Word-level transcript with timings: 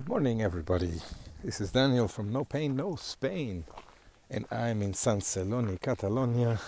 Good 0.00 0.08
morning, 0.08 0.40
everybody. 0.40 0.94
This 1.44 1.60
is 1.60 1.72
Daniel 1.72 2.08
from 2.08 2.32
No 2.32 2.42
Pain, 2.42 2.74
No 2.74 2.96
Spain, 2.96 3.64
and 4.30 4.46
I'm 4.50 4.80
in 4.80 4.94
Sant 4.94 5.22
Celoni, 5.22 5.78
Catalonia, 5.78 6.58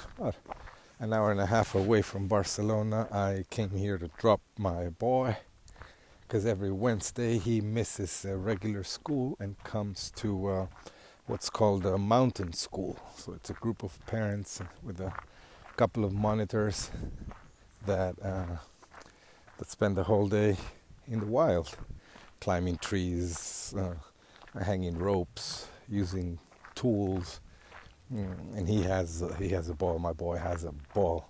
an 1.01 1.15
hour 1.15 1.31
and 1.31 1.41
a 1.41 1.47
half 1.47 1.75
away 1.75 2.03
from 2.03 2.29
Barcelona. 2.29 3.08
I 3.10 3.47
came 3.49 3.71
here 3.71 3.97
to 3.97 4.10
drop 4.18 4.42
my 4.58 4.91
boy 4.91 5.39
because 6.21 6.45
every 6.45 6.71
Wednesday 6.71 7.39
he 7.39 7.63
misses 7.63 8.27
a 8.27 8.37
regular 8.37 8.85
school 8.85 9.39
and 9.41 9.57
comes 9.64 10.12
to 10.17 10.49
uh, 10.49 10.67
what's 11.25 11.49
called 11.49 11.87
a 11.87 11.96
mountain 11.96 12.53
school. 12.53 12.99
So 13.17 13.33
it's 13.33 13.49
a 13.49 13.55
group 13.55 13.83
of 13.83 13.99
parents 14.05 14.61
with 14.83 15.01
a 15.01 15.14
couple 15.77 16.05
of 16.05 16.12
monitors 16.12 16.91
that 17.87 18.14
uh, 18.23 18.59
that 19.57 19.71
spend 19.71 19.96
the 19.96 20.05
whole 20.05 20.29
day 20.29 20.59
in 21.09 21.21
the 21.21 21.27
wild 21.27 21.75
climbing 22.43 22.77
trees, 22.79 23.73
uh, 23.79 23.95
hanging 24.61 24.99
ropes, 24.99 25.69
using 25.89 26.37
tools. 26.75 27.41
Mm, 28.13 28.59
and 28.59 28.69
he 28.69 28.83
has 28.83 29.23
uh, 29.23 29.33
he 29.39 29.50
has 29.50 29.69
a 29.69 29.75
ball. 29.75 30.00
My 30.00 30.13
boy 30.13 30.39
has 30.39 30.64
a 30.64 30.73
ball. 30.93 31.29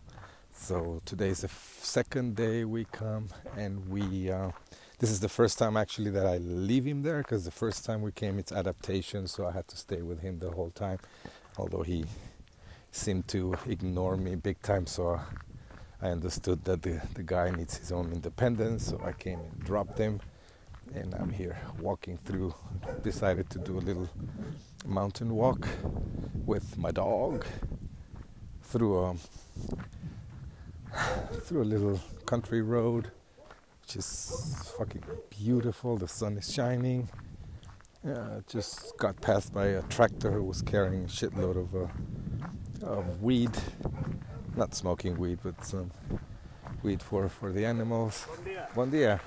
So 0.55 1.03
today 1.05 1.29
is 1.29 1.43
the 1.43 1.49
f- 1.49 1.81
second 1.83 2.37
day 2.37 2.65
we 2.65 2.87
come, 2.87 3.29
and 3.59 3.87
we. 3.91 4.31
Uh, 4.31 4.53
this 5.01 5.11
is 5.11 5.21
the 5.21 5.29
first 5.29 5.59
time 5.59 5.77
actually 5.77 6.11
that 6.13 6.27
I 6.27 6.39
leave 6.39 6.87
him 6.87 7.03
there 7.03 7.19
because 7.19 7.45
the 7.45 7.51
first 7.51 7.85
time 7.85 8.01
we 8.01 8.13
came, 8.13 8.39
it's 8.39 8.53
adaptation, 8.53 9.27
so 9.27 9.47
I 9.47 9.53
had 9.53 9.69
to 9.69 9.77
stay 9.77 10.01
with 10.01 10.21
him 10.21 10.39
the 10.39 10.53
whole 10.53 10.71
time. 10.71 10.99
Although 11.59 11.83
he 11.83 12.07
seemed 12.91 13.29
to 13.29 13.55
ignore 13.67 14.17
me 14.17 14.35
big 14.37 14.63
time, 14.63 14.87
so 14.87 15.21
I 16.01 16.09
understood 16.09 16.65
that 16.65 16.81
the, 16.81 17.03
the 17.15 17.23
guy 17.23 17.51
needs 17.51 17.77
his 17.77 17.93
own 17.93 18.13
independence, 18.13 18.87
so 18.87 19.01
I 19.05 19.13
came 19.13 19.41
and 19.41 19.61
dropped 19.61 19.99
him 19.99 20.21
and 20.95 21.15
I'm 21.15 21.31
here 21.31 21.57
walking 21.81 22.19
through. 22.25 22.55
Decided 23.03 23.51
to 23.51 23.59
do 23.59 23.79
a 23.79 23.81
little 23.81 24.09
mountain 24.87 25.35
walk 25.35 25.67
with 26.47 26.77
my 26.77 26.91
dog 26.91 27.45
through 28.63 28.99
a 28.99 29.15
through 31.45 31.63
a 31.63 31.65
little 31.65 32.01
country 32.27 32.63
road, 32.63 33.11
which 33.83 33.97
is 33.97 34.73
fucking 34.79 35.03
beautiful. 35.31 35.97
The 35.97 36.09
sun 36.09 36.37
is 36.39 36.53
shining. 36.53 37.09
Uh, 38.07 38.41
just 38.49 38.97
got 38.99 39.21
passed 39.21 39.55
by 39.55 39.67
a 39.67 39.83
tractor 39.83 40.33
who 40.33 40.43
was 40.43 40.61
carrying 40.61 41.05
a 41.05 41.07
shitload 41.07 41.57
of, 41.57 41.75
uh, 41.75 42.87
of 42.87 43.23
weed, 43.23 43.53
not 44.57 44.75
smoking 44.75 45.17
weed, 45.17 45.39
but 45.43 45.65
some 45.65 45.91
weed 46.83 47.01
for, 47.01 47.29
for 47.29 47.53
the 47.53 47.65
animals. 47.65 48.27
Bon 48.75 48.91
dia. 48.91 49.21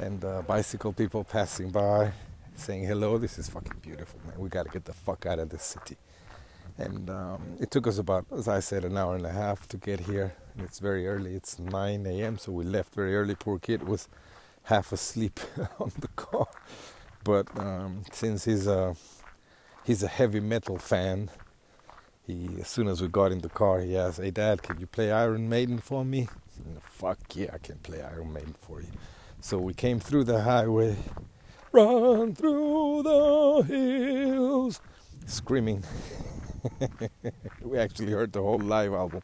And 0.00 0.24
uh, 0.24 0.42
bicycle 0.42 0.92
people 0.92 1.24
passing 1.24 1.70
by 1.70 2.12
saying 2.54 2.84
hello. 2.84 3.18
This 3.18 3.36
is 3.36 3.48
fucking 3.48 3.80
beautiful, 3.82 4.20
man. 4.26 4.38
We 4.38 4.48
got 4.48 4.66
to 4.66 4.70
get 4.70 4.84
the 4.84 4.92
fuck 4.92 5.26
out 5.26 5.40
of 5.40 5.48
this 5.48 5.64
city. 5.64 5.96
And 6.76 7.10
um, 7.10 7.56
it 7.58 7.72
took 7.72 7.88
us 7.88 7.98
about, 7.98 8.26
as 8.30 8.46
I 8.46 8.60
said, 8.60 8.84
an 8.84 8.96
hour 8.96 9.16
and 9.16 9.26
a 9.26 9.32
half 9.32 9.66
to 9.68 9.76
get 9.76 10.00
here. 10.00 10.34
And 10.54 10.64
it's 10.64 10.78
very 10.78 11.08
early. 11.08 11.34
It's 11.34 11.58
9 11.58 12.06
a.m. 12.06 12.38
So 12.38 12.52
we 12.52 12.64
left 12.64 12.94
very 12.94 13.16
early. 13.16 13.34
Poor 13.34 13.58
kid 13.58 13.88
was 13.88 14.08
half 14.64 14.92
asleep 14.92 15.40
on 15.80 15.90
the 15.98 16.08
car. 16.08 16.46
But 17.24 17.48
um, 17.58 18.04
since 18.12 18.44
he's 18.44 18.68
a 18.68 18.94
he's 19.84 20.04
a 20.04 20.08
heavy 20.08 20.40
metal 20.40 20.78
fan, 20.78 21.30
he 22.24 22.48
as 22.60 22.68
soon 22.68 22.86
as 22.86 23.02
we 23.02 23.08
got 23.08 23.32
in 23.32 23.40
the 23.40 23.48
car, 23.48 23.80
he 23.80 23.96
asked, 23.96 24.20
"Hey, 24.20 24.30
Dad, 24.30 24.62
can 24.62 24.78
you 24.78 24.86
play 24.86 25.10
Iron 25.10 25.48
Maiden 25.48 25.78
for 25.78 26.04
me?" 26.04 26.28
And, 26.64 26.80
Fuck 26.82 27.18
yeah, 27.34 27.50
I 27.52 27.58
can 27.58 27.78
play 27.78 28.00
Iron 28.02 28.32
Maiden 28.32 28.54
for 28.60 28.80
you. 28.80 28.88
So 29.40 29.58
we 29.58 29.72
came 29.72 30.00
through 30.00 30.24
the 30.24 30.42
highway, 30.42 30.96
run 31.72 32.34
through 32.34 33.02
the 33.04 33.64
hills, 33.66 34.80
screaming. 35.26 35.84
we 37.62 37.78
actually 37.78 38.12
heard 38.12 38.32
the 38.32 38.42
whole 38.42 38.58
live 38.58 38.92
album. 38.92 39.22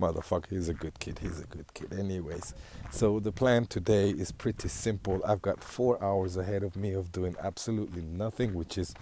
Motherfucker, 0.00 0.50
he's 0.50 0.68
a 0.68 0.74
good 0.74 0.98
kid. 1.00 1.18
He's 1.18 1.40
a 1.40 1.44
good 1.44 1.74
kid. 1.74 1.92
Anyways, 1.92 2.54
so 2.90 3.20
the 3.20 3.32
plan 3.32 3.66
today 3.66 4.10
is 4.10 4.32
pretty 4.32 4.68
simple. 4.68 5.20
I've 5.24 5.42
got 5.42 5.62
four 5.62 6.02
hours 6.02 6.36
ahead 6.36 6.62
of 6.62 6.76
me 6.76 6.92
of 6.92 7.12
doing 7.12 7.36
absolutely 7.42 8.02
nothing, 8.02 8.54
which 8.54 8.78
is 8.78 8.94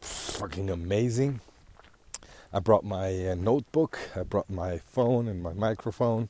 fucking 0.00 0.70
amazing. 0.70 1.40
I 2.52 2.60
brought 2.60 2.84
my 2.84 3.28
uh, 3.28 3.34
notebook, 3.34 3.98
I 4.14 4.22
brought 4.24 4.50
my 4.50 4.78
phone 4.78 5.26
and 5.26 5.42
my 5.42 5.52
microphone. 5.52 6.28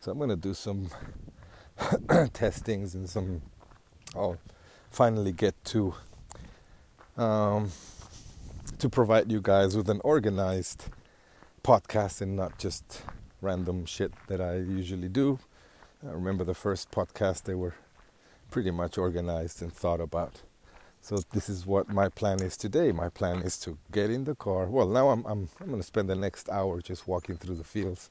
So 0.00 0.10
I'm 0.12 0.18
going 0.18 0.30
to 0.30 0.36
do 0.36 0.54
some 0.54 0.88
testings 2.32 2.94
and 2.94 3.08
some. 3.08 3.42
I'll 4.14 4.38
finally 4.90 5.32
get 5.32 5.54
to 5.66 5.94
um, 7.16 7.70
to 8.78 8.88
provide 8.88 9.30
you 9.30 9.40
guys 9.40 9.76
with 9.76 9.88
an 9.88 10.00
organized 10.04 10.86
podcast 11.62 12.20
and 12.20 12.36
not 12.36 12.58
just 12.58 13.02
random 13.40 13.86
shit 13.86 14.12
that 14.28 14.40
I 14.40 14.56
usually 14.56 15.08
do. 15.08 15.38
I 16.06 16.10
remember 16.10 16.44
the 16.44 16.54
first 16.54 16.90
podcast 16.90 17.44
they 17.44 17.54
were 17.54 17.74
pretty 18.50 18.70
much 18.70 18.98
organized 18.98 19.62
and 19.62 19.72
thought 19.72 20.00
about. 20.00 20.42
So 21.00 21.18
this 21.32 21.48
is 21.48 21.66
what 21.66 21.88
my 21.88 22.08
plan 22.08 22.40
is 22.42 22.56
today. 22.56 22.92
My 22.92 23.08
plan 23.08 23.38
is 23.38 23.58
to 23.58 23.78
get 23.90 24.10
in 24.10 24.24
the 24.24 24.34
car. 24.34 24.66
Well, 24.66 24.86
now 24.86 25.08
I'm 25.10 25.24
I'm 25.26 25.48
I'm 25.60 25.68
going 25.68 25.80
to 25.80 25.86
spend 25.86 26.08
the 26.08 26.14
next 26.14 26.48
hour 26.48 26.80
just 26.80 27.08
walking 27.08 27.36
through 27.36 27.56
the 27.56 27.64
fields, 27.64 28.10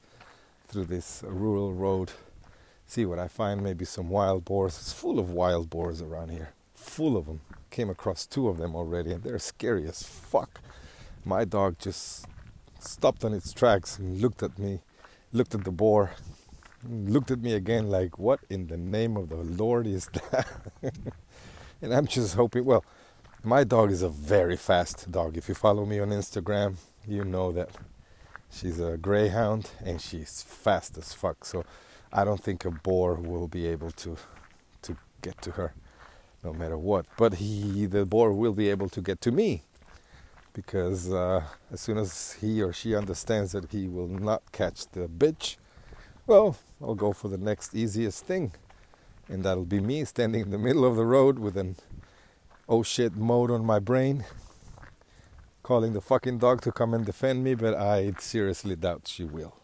through 0.68 0.86
this 0.86 1.22
rural 1.26 1.72
road 1.72 2.12
see 2.86 3.04
what 3.04 3.18
I 3.18 3.28
find. 3.28 3.62
Maybe 3.62 3.84
some 3.84 4.08
wild 4.08 4.44
boars. 4.44 4.78
It's 4.78 4.92
full 4.92 5.18
of 5.18 5.30
wild 5.30 5.70
boars 5.70 6.02
around 6.02 6.30
here. 6.30 6.50
Full 6.74 7.16
of 7.16 7.26
them. 7.26 7.40
Came 7.70 7.90
across 7.90 8.26
two 8.26 8.48
of 8.48 8.58
them 8.58 8.74
already, 8.74 9.12
and 9.12 9.22
they're 9.22 9.38
scary 9.38 9.88
as 9.88 10.02
fuck. 10.02 10.60
My 11.24 11.44
dog 11.44 11.76
just 11.78 12.26
stopped 12.80 13.24
on 13.24 13.32
its 13.32 13.52
tracks 13.52 13.98
and 13.98 14.20
looked 14.20 14.42
at 14.42 14.58
me, 14.58 14.80
looked 15.32 15.54
at 15.54 15.64
the 15.64 15.70
boar, 15.70 16.12
looked 16.88 17.30
at 17.30 17.40
me 17.40 17.54
again 17.54 17.88
like, 17.88 18.18
what 18.18 18.40
in 18.50 18.66
the 18.66 18.76
name 18.76 19.16
of 19.16 19.28
the 19.28 19.36
Lord 19.36 19.86
is 19.86 20.06
that? 20.30 20.48
and 21.80 21.94
I'm 21.94 22.06
just 22.06 22.34
hoping, 22.34 22.64
well, 22.64 22.84
my 23.44 23.64
dog 23.64 23.90
is 23.90 24.02
a 24.02 24.08
very 24.08 24.56
fast 24.56 25.10
dog. 25.10 25.36
If 25.36 25.48
you 25.48 25.54
follow 25.54 25.84
me 25.84 25.98
on 25.98 26.10
Instagram, 26.10 26.76
you 27.06 27.24
know 27.24 27.52
that 27.52 27.70
she's 28.50 28.78
a 28.78 28.96
greyhound 28.96 29.70
and 29.84 30.00
she's 30.00 30.42
fast 30.42 30.96
as 30.98 31.12
fuck. 31.12 31.44
So 31.44 31.64
I 32.12 32.24
don't 32.24 32.42
think 32.42 32.64
a 32.66 32.70
boar 32.70 33.14
will 33.14 33.48
be 33.48 33.66
able 33.66 33.90
to 33.92 34.16
to 34.82 34.96
get 35.22 35.40
to 35.42 35.52
her, 35.52 35.72
no 36.44 36.52
matter 36.52 36.76
what. 36.76 37.06
But 37.16 37.34
he, 37.34 37.86
the 37.86 38.04
boar, 38.04 38.32
will 38.32 38.52
be 38.52 38.68
able 38.68 38.90
to 38.90 39.00
get 39.00 39.20
to 39.22 39.32
me, 39.32 39.62
because 40.52 41.10
uh, 41.10 41.44
as 41.72 41.80
soon 41.80 41.96
as 41.96 42.32
he 42.40 42.60
or 42.62 42.72
she 42.72 42.94
understands 42.94 43.52
that 43.52 43.70
he 43.70 43.88
will 43.88 44.08
not 44.08 44.42
catch 44.52 44.86
the 44.88 45.08
bitch, 45.08 45.56
well, 46.26 46.56
I'll 46.82 46.94
go 46.94 47.12
for 47.14 47.28
the 47.28 47.38
next 47.38 47.74
easiest 47.74 48.26
thing, 48.26 48.52
and 49.28 49.42
that'll 49.42 49.64
be 49.64 49.80
me 49.80 50.04
standing 50.04 50.42
in 50.42 50.50
the 50.50 50.58
middle 50.58 50.84
of 50.84 50.96
the 50.96 51.06
road 51.06 51.38
with 51.38 51.56
an 51.56 51.76
oh 52.68 52.82
shit 52.82 53.16
mode 53.16 53.50
on 53.50 53.64
my 53.64 53.78
brain, 53.78 54.26
calling 55.62 55.94
the 55.94 56.02
fucking 56.02 56.38
dog 56.38 56.60
to 56.60 56.72
come 56.72 56.92
and 56.92 57.06
defend 57.06 57.42
me. 57.42 57.54
But 57.54 57.74
I 57.74 58.12
seriously 58.18 58.76
doubt 58.76 59.08
she 59.08 59.24
will 59.24 59.61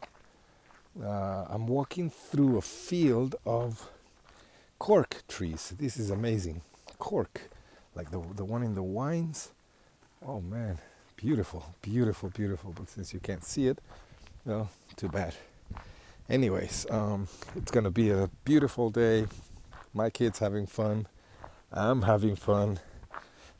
uh, 1.02 1.44
I'm 1.48 1.66
walking 1.66 2.10
through 2.10 2.56
a 2.58 2.62
field 2.62 3.36
of 3.46 3.88
cork 4.78 5.22
trees. 5.28 5.74
This 5.78 5.96
is 5.96 6.10
amazing. 6.10 6.62
Cork, 6.98 7.50
like 7.94 8.10
the 8.10 8.20
the 8.34 8.44
one 8.44 8.62
in 8.62 8.74
the 8.74 8.82
wines. 8.82 9.50
Oh 10.26 10.40
man, 10.40 10.78
beautiful, 11.16 11.74
beautiful, 11.82 12.30
beautiful. 12.30 12.72
But 12.76 12.90
since 12.90 13.14
you 13.14 13.20
can't 13.20 13.44
see 13.44 13.68
it, 13.68 13.78
well, 14.44 14.70
too 14.96 15.08
bad. 15.08 15.34
Anyways, 16.28 16.86
um, 16.90 17.28
it's 17.54 17.70
gonna 17.70 17.90
be 17.90 18.10
a 18.10 18.28
beautiful 18.44 18.90
day. 18.90 19.26
My 19.94 20.10
kids 20.10 20.40
having 20.40 20.66
fun. 20.66 21.06
I'm 21.72 22.02
having 22.02 22.36
fun. 22.36 22.80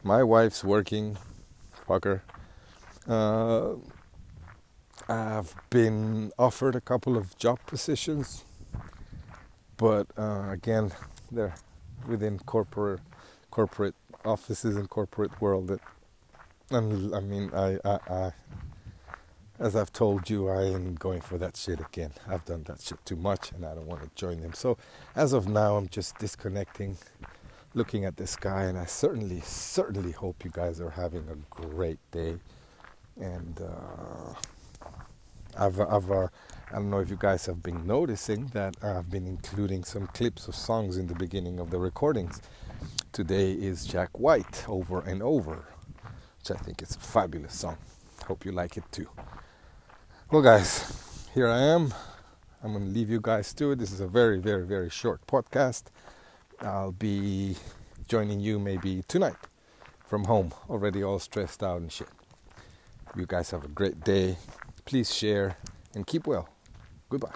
My 0.02 0.22
wife's 0.22 0.64
working. 0.64 1.18
Fucker. 1.88 2.20
Uh, 3.06 3.74
I've 5.08 5.54
been 5.70 6.32
offered 6.38 6.74
a 6.76 6.80
couple 6.80 7.16
of 7.16 7.36
job 7.38 7.58
positions, 7.66 8.44
but 9.76 10.06
uh, 10.16 10.48
again, 10.50 10.92
they're 11.30 11.54
within 12.06 12.38
corporate 12.40 13.00
corporate 13.50 13.94
offices 14.24 14.76
and 14.76 14.88
corporate 14.88 15.40
world. 15.40 15.68
That, 15.68 15.80
and 16.70 17.14
I 17.14 17.20
mean, 17.20 17.50
I, 17.54 17.78
I, 17.84 17.98
I, 18.08 18.32
as 19.58 19.74
I've 19.76 19.92
told 19.92 20.28
you, 20.30 20.48
I 20.48 20.64
am 20.64 20.94
going 20.94 21.20
for 21.20 21.38
that 21.38 21.56
shit 21.56 21.80
again. 21.80 22.12
I've 22.28 22.44
done 22.44 22.64
that 22.64 22.80
shit 22.80 23.04
too 23.04 23.16
much, 23.16 23.52
and 23.52 23.64
I 23.64 23.74
don't 23.74 23.86
want 23.86 24.02
to 24.02 24.10
join 24.14 24.40
them. 24.40 24.52
So, 24.52 24.78
as 25.16 25.32
of 25.32 25.48
now, 25.48 25.76
I'm 25.76 25.88
just 25.88 26.18
disconnecting, 26.18 26.98
looking 27.74 28.04
at 28.04 28.16
the 28.16 28.26
sky, 28.26 28.64
and 28.64 28.78
I 28.78 28.84
certainly, 28.86 29.40
certainly 29.40 30.12
hope 30.12 30.44
you 30.44 30.50
guys 30.52 30.80
are 30.80 30.90
having 30.90 31.28
a 31.28 31.36
great 31.50 31.98
day, 32.10 32.38
and. 33.20 33.60
Uh, 33.60 34.34
I've, 35.56 35.80
I've 35.80 36.10
uh, 36.10 36.28
I 36.70 36.74
don't 36.74 36.90
know 36.90 36.98
if 36.98 37.08
you 37.08 37.16
guys 37.18 37.46
have 37.46 37.62
been 37.62 37.86
noticing 37.86 38.48
that 38.48 38.76
I've 38.82 39.08
been 39.08 39.26
including 39.26 39.84
some 39.84 40.06
clips 40.08 40.48
of 40.48 40.54
songs 40.54 40.98
in 40.98 41.06
the 41.06 41.14
beginning 41.14 41.58
of 41.58 41.70
the 41.70 41.78
recordings. 41.78 42.42
today 43.12 43.52
is 43.52 43.86
Jack 43.86 44.18
White 44.18 44.64
over 44.68 45.00
and 45.00 45.22
over, 45.22 45.64
which 46.38 46.50
I 46.50 46.56
think 46.62 46.82
is 46.82 46.94
a 46.94 46.98
fabulous 46.98 47.54
song. 47.54 47.78
Hope 48.26 48.44
you 48.44 48.52
like 48.52 48.76
it 48.76 48.84
too. 48.92 49.08
Well, 50.30 50.42
guys, 50.42 51.26
here 51.34 51.48
I 51.48 51.58
am. 51.58 51.94
I'm 52.62 52.72
going 52.72 52.84
to 52.84 52.90
leave 52.90 53.08
you 53.08 53.20
guys 53.20 53.54
to 53.54 53.72
it. 53.72 53.78
This 53.78 53.92
is 53.92 54.00
a 54.00 54.06
very, 54.06 54.38
very, 54.38 54.66
very 54.66 54.90
short 54.90 55.26
podcast. 55.26 55.84
I'll 56.60 56.92
be 56.92 57.56
joining 58.08 58.40
you 58.40 58.58
maybe 58.58 59.04
tonight 59.08 59.36
from 60.06 60.24
home, 60.24 60.52
already 60.68 61.02
all 61.02 61.18
stressed 61.18 61.62
out 61.62 61.80
and 61.80 61.90
shit. 61.90 62.08
You 63.16 63.24
guys 63.26 63.50
have 63.52 63.64
a 63.64 63.68
great 63.68 64.04
day. 64.04 64.36
Please 64.88 65.14
share 65.14 65.58
and 65.94 66.06
keep 66.06 66.26
well. 66.26 66.48
Goodbye. 67.10 67.34